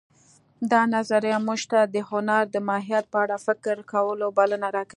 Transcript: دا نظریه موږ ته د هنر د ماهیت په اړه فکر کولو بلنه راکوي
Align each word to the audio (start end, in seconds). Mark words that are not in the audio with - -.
دا 0.71 0.81
نظریه 0.95 1.37
موږ 1.47 1.61
ته 1.71 1.79
د 1.93 1.95
هنر 2.09 2.43
د 2.49 2.55
ماهیت 2.67 3.05
په 3.13 3.17
اړه 3.23 3.37
فکر 3.47 3.75
کولو 3.91 4.27
بلنه 4.37 4.67
راکوي 4.75 4.89